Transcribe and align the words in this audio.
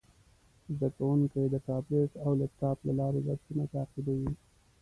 زده 0.73 0.89
کوونکي 0.97 1.41
د 1.49 1.55
ټابلیټ 1.67 2.11
او 2.23 2.31
لپټاپ 2.41 2.77
له 2.87 2.93
لارې 2.99 3.19
درسونه 3.27 3.63
تعقیبوي. 3.73 4.31